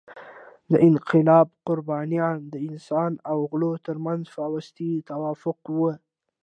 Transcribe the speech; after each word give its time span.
د 0.71 0.73
انقلاب 0.87 1.47
قربانیان 1.67 2.37
د 2.53 2.55
انسان 2.69 3.11
او 3.31 3.37
غلو 3.51 3.71
تر 3.87 3.97
منځ 4.05 4.23
فاوستي 4.35 4.91
توافق 5.09 5.59
وو. 5.75 5.91